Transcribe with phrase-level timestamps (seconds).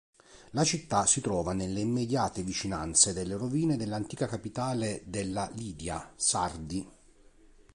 [0.53, 6.87] La città si trova nelle immediate vicinanze delle rovine dell'antica capitale della Lidia, Sardi.